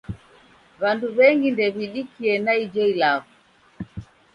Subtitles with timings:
[0.81, 3.31] W'andu w'engu ndew'idikie na ijo ilagho.